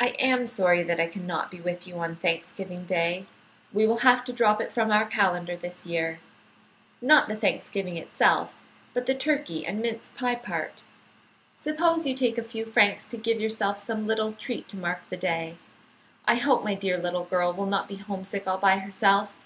[0.00, 3.26] "I am sorry that I can not be with you on Thanksgiving Day.
[3.74, 6.20] We will have to drop it from our calendar this year;
[7.02, 8.56] not the thanksgiving itself,
[8.94, 10.84] but the turkey and mince pie part.
[11.56, 15.16] Suppose you take a few francs to give yourself some little treat to mark the
[15.18, 15.58] day.
[16.26, 19.36] I hope my dear little girl will not be homesick all by herself.